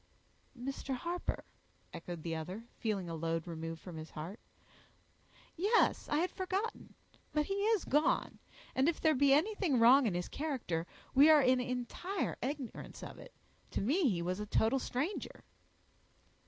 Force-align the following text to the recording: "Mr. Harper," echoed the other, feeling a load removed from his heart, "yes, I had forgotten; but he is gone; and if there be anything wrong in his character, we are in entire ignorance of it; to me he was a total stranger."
"Mr. 0.59 0.95
Harper," 0.95 1.43
echoed 1.93 2.23
the 2.23 2.35
other, 2.35 2.63
feeling 2.79 3.07
a 3.07 3.13
load 3.13 3.45
removed 3.45 3.79
from 3.79 3.97
his 3.97 4.09
heart, 4.09 4.39
"yes, 5.55 6.09
I 6.09 6.17
had 6.17 6.31
forgotten; 6.31 6.95
but 7.33 7.45
he 7.45 7.53
is 7.53 7.85
gone; 7.85 8.39
and 8.73 8.89
if 8.89 8.99
there 8.99 9.13
be 9.13 9.31
anything 9.31 9.77
wrong 9.77 10.07
in 10.07 10.15
his 10.15 10.27
character, 10.27 10.87
we 11.13 11.29
are 11.29 11.43
in 11.43 11.59
entire 11.59 12.35
ignorance 12.41 13.03
of 13.03 13.19
it; 13.19 13.31
to 13.69 13.81
me 13.81 14.09
he 14.09 14.23
was 14.23 14.39
a 14.39 14.47
total 14.47 14.79
stranger." 14.79 15.43